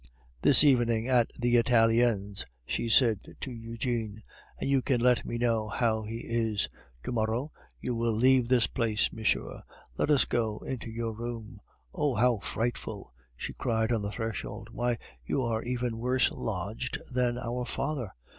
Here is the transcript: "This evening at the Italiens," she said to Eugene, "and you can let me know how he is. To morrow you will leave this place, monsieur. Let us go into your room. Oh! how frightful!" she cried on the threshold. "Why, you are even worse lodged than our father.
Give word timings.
"This 0.41 0.63
evening 0.63 1.07
at 1.07 1.29
the 1.37 1.57
Italiens," 1.57 2.43
she 2.65 2.89
said 2.89 3.35
to 3.39 3.51
Eugene, 3.51 4.23
"and 4.57 4.67
you 4.67 4.81
can 4.81 4.99
let 4.99 5.23
me 5.25 5.37
know 5.37 5.67
how 5.69 6.01
he 6.01 6.21
is. 6.27 6.67
To 7.03 7.11
morrow 7.11 7.51
you 7.79 7.93
will 7.93 8.11
leave 8.11 8.47
this 8.47 8.65
place, 8.65 9.13
monsieur. 9.13 9.61
Let 9.99 10.09
us 10.09 10.25
go 10.25 10.57
into 10.65 10.89
your 10.89 11.11
room. 11.11 11.61
Oh! 11.93 12.15
how 12.15 12.39
frightful!" 12.39 13.13
she 13.37 13.53
cried 13.53 13.91
on 13.91 14.01
the 14.01 14.09
threshold. 14.11 14.69
"Why, 14.71 14.97
you 15.23 15.43
are 15.43 15.61
even 15.61 15.99
worse 15.99 16.31
lodged 16.31 16.97
than 17.13 17.37
our 17.37 17.63
father. 17.63 18.11